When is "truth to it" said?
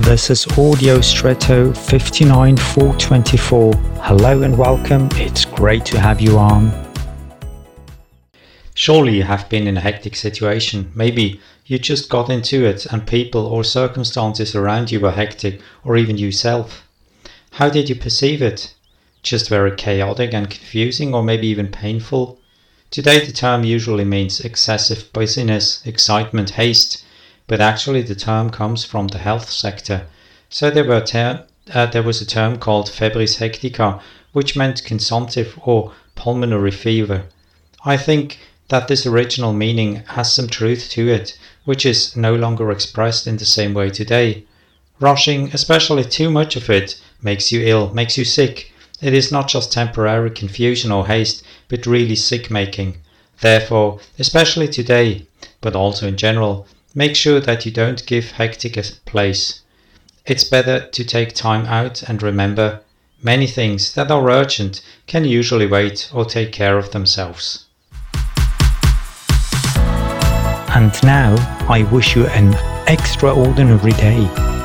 40.46-41.36